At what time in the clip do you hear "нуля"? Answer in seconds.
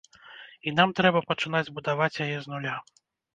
2.55-2.75